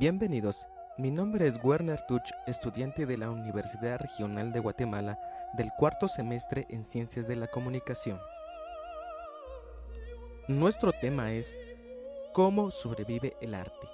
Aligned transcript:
Bienvenidos, 0.00 0.66
mi 0.96 1.10
nombre 1.10 1.46
es 1.46 1.62
Werner 1.62 2.00
Tuch, 2.06 2.32
estudiante 2.46 3.04
de 3.04 3.18
la 3.18 3.28
Universidad 3.28 4.00
Regional 4.00 4.50
de 4.50 4.58
Guatemala 4.58 5.20
del 5.52 5.72
cuarto 5.76 6.08
semestre 6.08 6.64
en 6.70 6.86
Ciencias 6.86 7.28
de 7.28 7.36
la 7.36 7.48
Comunicación. 7.48 8.18
Nuestro 10.48 10.92
tema 10.92 11.32
es 11.32 11.54
¿Cómo 12.32 12.70
sobrevive 12.70 13.36
el 13.42 13.52
arte? 13.52 13.88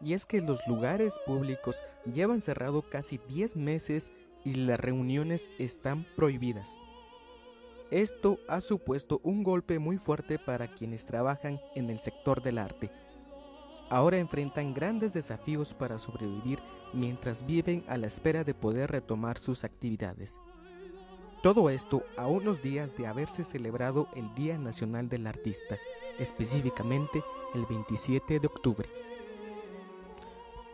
Y 0.00 0.12
es 0.12 0.26
que 0.26 0.40
los 0.40 0.64
lugares 0.68 1.18
públicos 1.26 1.82
llevan 2.04 2.40
cerrado 2.40 2.88
casi 2.88 3.18
10 3.18 3.56
meses 3.56 4.12
y 4.44 4.54
las 4.54 4.78
reuniones 4.78 5.50
están 5.58 6.06
prohibidas. 6.14 6.78
Esto 7.90 8.38
ha 8.46 8.60
supuesto 8.60 9.20
un 9.24 9.42
golpe 9.42 9.80
muy 9.80 9.98
fuerte 9.98 10.38
para 10.38 10.72
quienes 10.72 11.04
trabajan 11.04 11.60
en 11.74 11.90
el 11.90 11.98
sector 11.98 12.44
del 12.44 12.58
arte. 12.58 12.92
Ahora 13.88 14.18
enfrentan 14.18 14.74
grandes 14.74 15.12
desafíos 15.12 15.72
para 15.74 15.98
sobrevivir 15.98 16.60
mientras 16.92 17.46
viven 17.46 17.84
a 17.88 17.96
la 17.96 18.06
espera 18.06 18.42
de 18.42 18.54
poder 18.54 18.90
retomar 18.90 19.38
sus 19.38 19.64
actividades. 19.64 20.40
Todo 21.42 21.70
esto 21.70 22.02
a 22.16 22.26
unos 22.26 22.62
días 22.62 22.90
de 22.96 23.06
haberse 23.06 23.44
celebrado 23.44 24.08
el 24.16 24.34
Día 24.34 24.58
Nacional 24.58 25.08
del 25.08 25.26
Artista, 25.26 25.78
específicamente 26.18 27.22
el 27.54 27.66
27 27.66 28.40
de 28.40 28.46
octubre. 28.46 28.88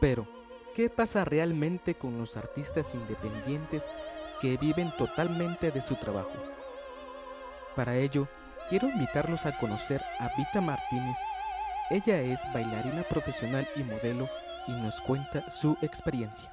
Pero, 0.00 0.26
¿qué 0.74 0.88
pasa 0.88 1.24
realmente 1.24 1.94
con 1.94 2.16
los 2.19 2.36
artistas 2.36 2.94
independientes 2.94 3.91
que 4.41 4.56
viven 4.56 4.92
totalmente 4.97 5.70
de 5.70 5.80
su 5.82 5.97
trabajo? 5.97 6.32
Para 7.76 7.97
ello, 7.97 8.26
quiero 8.69 8.88
invitarlos 8.88 9.44
a 9.44 9.58
conocer 9.58 10.02
a 10.19 10.30
Vita 10.36 10.60
Martínez. 10.60 11.19
Ella 11.91 12.20
es 12.20 12.41
bailarina 12.52 13.02
profesional 13.02 13.69
y 13.77 13.83
modelo 13.83 14.28
y 14.66 14.72
nos 14.72 15.00
cuenta 15.00 15.50
su 15.50 15.77
experiencia. 15.83 16.50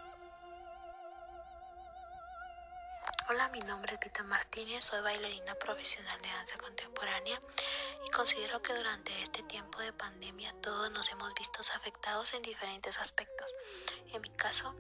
Hola, 3.30 3.48
mi 3.50 3.60
nombre 3.62 3.94
es 3.94 4.00
Vita 4.00 4.24
Martínez, 4.24 4.86
soy 4.86 5.02
bailarina 5.02 5.54
profesional 5.56 6.20
de 6.22 6.30
danza 6.30 6.58
contemporánea 6.58 7.40
y 8.06 8.10
considero 8.10 8.62
que 8.62 8.74
durante 8.74 9.12
este 9.22 9.44
tiempo 9.44 9.80
de 9.80 9.94
pandemia 9.94 10.54
todos 10.62 10.92
nos 10.92 11.12
hemos 11.12 11.34
visto 11.36 11.62
afectados 11.76 12.34
en 12.34 12.42
diferentes 12.42 12.98
aspectos. 12.98 13.54
En 14.12 14.22
mi 14.22 14.30
caso, 14.32 14.76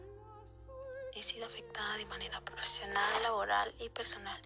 he 1.13 1.21
sido 1.21 1.45
afectada 1.45 1.95
de 1.97 2.05
manera 2.07 2.41
profesional, 2.41 3.09
laboral 3.23 3.73
y 3.79 3.89
personal 3.89 4.41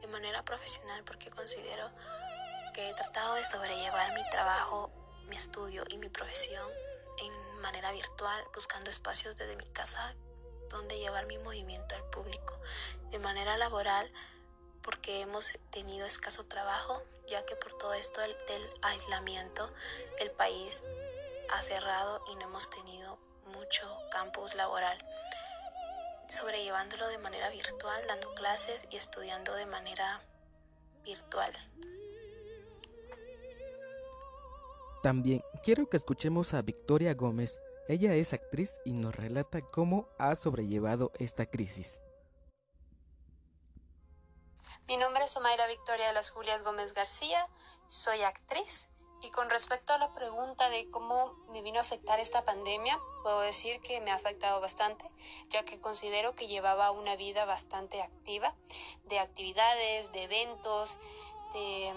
de 0.00 0.08
manera 0.08 0.42
profesional 0.44 1.04
porque 1.04 1.30
considero 1.30 1.90
que 2.74 2.88
he 2.88 2.94
tratado 2.94 3.34
de 3.34 3.44
sobrellevar 3.44 4.12
mi 4.14 4.28
trabajo, 4.30 4.90
mi 5.28 5.36
estudio 5.36 5.84
y 5.88 5.98
mi 5.98 6.08
profesión 6.08 6.68
en 7.18 7.60
manera 7.60 7.92
virtual, 7.92 8.44
buscando 8.54 8.90
espacios 8.90 9.36
desde 9.36 9.56
mi 9.56 9.66
casa 9.66 10.14
donde 10.68 10.98
llevar 10.98 11.26
mi 11.26 11.38
movimiento 11.38 11.94
al 11.94 12.04
público. 12.04 12.58
De 13.10 13.18
manera 13.18 13.56
laboral, 13.56 14.10
porque 14.82 15.20
hemos 15.20 15.52
tenido 15.70 16.06
escaso 16.06 16.46
trabajo, 16.46 17.02
ya 17.26 17.44
que 17.44 17.54
por 17.56 17.76
todo 17.78 17.94
esto 17.94 18.20
del, 18.20 18.34
aislamiento 18.82 19.72
el 20.18 20.30
país 20.30 20.84
ha 21.50 21.62
cerrado 21.62 22.24
y 22.32 22.36
no 22.36 22.46
hemos 22.46 22.70
tenido 22.70 23.18
mucho 23.46 23.98
campus 24.10 24.54
laboral 24.54 24.98
sobrellevándolo 26.32 27.08
de 27.08 27.18
manera 27.18 27.50
virtual, 27.50 28.00
dando 28.08 28.32
clases 28.34 28.86
y 28.90 28.96
estudiando 28.96 29.54
de 29.54 29.66
manera 29.66 30.22
virtual. 31.04 31.52
También 35.02 35.42
quiero 35.64 35.90
que 35.90 35.96
escuchemos 35.96 36.54
a 36.54 36.62
Victoria 36.62 37.14
Gómez. 37.14 37.58
Ella 37.88 38.14
es 38.14 38.32
actriz 38.32 38.78
y 38.84 38.92
nos 38.92 39.16
relata 39.16 39.60
cómo 39.60 40.08
ha 40.16 40.36
sobrellevado 40.36 41.10
esta 41.18 41.46
crisis. 41.46 42.00
Mi 44.86 44.96
nombre 44.96 45.24
es 45.24 45.36
Omaira 45.36 45.66
Victoria 45.66 46.06
de 46.06 46.12
las 46.12 46.30
Julias 46.30 46.62
Gómez 46.62 46.94
García, 46.94 47.44
soy 47.88 48.22
actriz 48.22 48.90
y 49.22 49.30
con 49.30 49.50
respecto 49.50 49.92
a 49.92 49.98
la 49.98 50.12
pregunta 50.12 50.68
de 50.70 50.88
cómo 50.88 51.34
me 51.50 51.62
vino 51.62 51.78
a 51.78 51.82
afectar 51.82 52.20
esta 52.20 52.44
pandemia, 52.44 52.98
puedo 53.22 53.40
decir 53.40 53.80
que 53.80 54.00
me 54.00 54.12
ha 54.12 54.14
afectado 54.14 54.60
bastante, 54.60 55.10
ya 55.48 55.64
que 55.64 55.80
considero 55.80 56.34
que 56.34 56.46
llevaba 56.46 56.92
una 56.92 57.16
vida 57.16 57.44
bastante 57.44 58.02
activa, 58.02 58.54
de 59.04 59.18
actividades, 59.18 60.12
de 60.12 60.24
eventos, 60.24 60.98
de, 61.52 61.92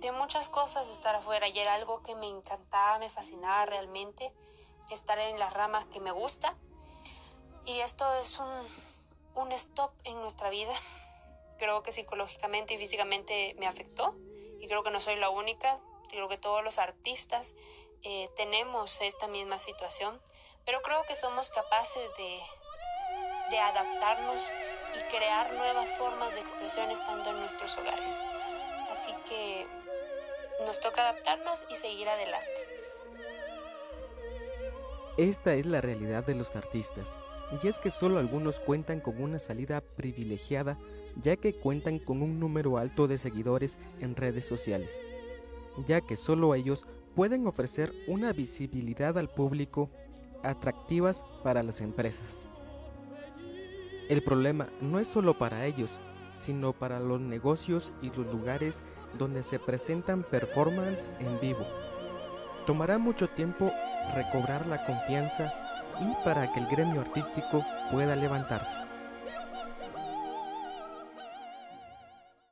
de 0.00 0.12
muchas 0.12 0.48
cosas, 0.48 0.88
estar 0.88 1.14
afuera. 1.14 1.48
Y 1.48 1.58
era 1.58 1.74
algo 1.74 2.02
que 2.02 2.14
me 2.14 2.28
encantaba, 2.28 2.98
me 2.98 3.10
fascinaba 3.10 3.66
realmente, 3.66 4.32
estar 4.90 5.18
en 5.18 5.38
las 5.38 5.52
ramas 5.52 5.86
que 5.86 6.00
me 6.00 6.10
gusta. 6.10 6.56
Y 7.64 7.80
esto 7.80 8.04
es 8.20 8.38
un, 8.38 9.42
un 9.42 9.52
stop 9.52 9.92
en 10.04 10.20
nuestra 10.20 10.50
vida. 10.50 10.74
Creo 11.58 11.82
que 11.82 11.92
psicológicamente 11.92 12.74
y 12.74 12.78
físicamente 12.78 13.54
me 13.58 13.66
afectó 13.66 14.14
y 14.60 14.68
creo 14.68 14.82
que 14.82 14.90
no 14.90 15.00
soy 15.00 15.16
la 15.16 15.30
única 15.30 15.80
creo 16.08 16.28
que 16.28 16.38
todos 16.38 16.62
los 16.64 16.78
artistas 16.78 17.54
eh, 18.02 18.26
tenemos 18.36 19.00
esta 19.00 19.28
misma 19.28 19.58
situación, 19.58 20.20
pero 20.64 20.80
creo 20.82 21.04
que 21.04 21.16
somos 21.16 21.50
capaces 21.50 22.10
de, 22.16 22.38
de 23.50 23.58
adaptarnos 23.58 24.52
y 24.94 25.02
crear 25.14 25.52
nuevas 25.54 25.90
formas 25.98 26.32
de 26.32 26.40
expresión 26.40 26.90
estando 26.90 27.30
en 27.30 27.40
nuestros 27.40 27.76
hogares. 27.78 28.22
Así 28.90 29.12
que 29.28 29.66
nos 30.64 30.80
toca 30.80 31.02
adaptarnos 31.02 31.64
y 31.70 31.74
seguir 31.74 32.08
adelante. 32.08 32.60
Esta 35.18 35.54
es 35.54 35.66
la 35.66 35.80
realidad 35.80 36.24
de 36.24 36.34
los 36.34 36.56
artistas, 36.56 37.14
y 37.62 37.68
es 37.68 37.78
que 37.78 37.90
solo 37.90 38.18
algunos 38.18 38.60
cuentan 38.60 39.00
con 39.00 39.22
una 39.22 39.38
salida 39.38 39.80
privilegiada 39.80 40.78
ya 41.20 41.36
que 41.36 41.54
cuentan 41.54 41.98
con 41.98 42.22
un 42.22 42.38
número 42.38 42.76
alto 42.76 43.06
de 43.06 43.16
seguidores 43.16 43.78
en 44.00 44.16
redes 44.16 44.44
sociales 44.44 45.00
ya 45.84 46.00
que 46.00 46.16
solo 46.16 46.54
ellos 46.54 46.86
pueden 47.14 47.46
ofrecer 47.46 47.92
una 48.06 48.32
visibilidad 48.32 49.18
al 49.18 49.28
público 49.28 49.90
atractivas 50.42 51.24
para 51.42 51.62
las 51.62 51.80
empresas. 51.80 52.46
El 54.08 54.22
problema 54.22 54.68
no 54.80 55.00
es 55.00 55.08
solo 55.08 55.36
para 55.36 55.66
ellos, 55.66 55.98
sino 56.28 56.72
para 56.72 57.00
los 57.00 57.20
negocios 57.20 57.92
y 58.02 58.08
los 58.08 58.26
lugares 58.26 58.82
donde 59.18 59.42
se 59.42 59.58
presentan 59.58 60.22
performances 60.22 61.10
en 61.20 61.40
vivo. 61.40 61.66
Tomará 62.66 62.98
mucho 62.98 63.28
tiempo 63.28 63.72
recobrar 64.14 64.66
la 64.66 64.84
confianza 64.84 65.52
y 66.00 66.24
para 66.24 66.52
que 66.52 66.60
el 66.60 66.66
gremio 66.66 67.00
artístico 67.00 67.64
pueda 67.90 68.16
levantarse. 68.16 68.95